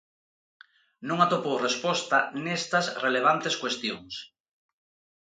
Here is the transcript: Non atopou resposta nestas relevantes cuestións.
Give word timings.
Non 1.07 1.17
atopou 1.25 1.55
resposta 1.67 2.17
nestas 2.45 2.85
relevantes 3.05 3.53
cuestións. 3.61 4.13